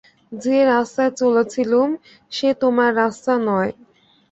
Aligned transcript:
যে 0.31 0.57
রাস্তায় 0.65 1.11
চলেছিলুম, 1.21 1.89
সে 2.31 2.49
তোমার 2.61 2.89
রাস্তা 2.95 3.33
নয়। 3.47 3.71